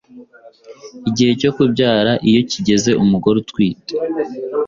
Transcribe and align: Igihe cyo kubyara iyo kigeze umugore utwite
Igihe 1.09 1.31
cyo 1.41 1.49
kubyara 1.55 2.11
iyo 2.29 2.41
kigeze 2.49 2.91
umugore 3.03 3.35
utwite 3.43 3.93